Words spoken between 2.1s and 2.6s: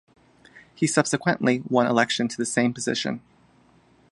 to the